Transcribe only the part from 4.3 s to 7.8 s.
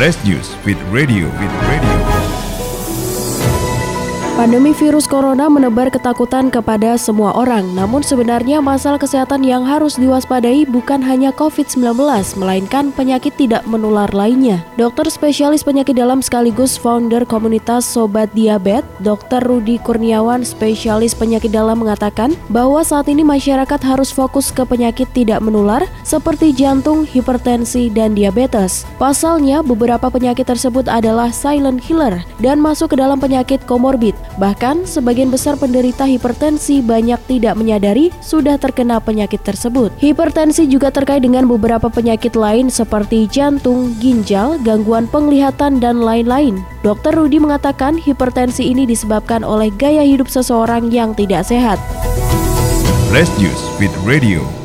Pandemi virus corona menebar ketakutan kepada semua orang,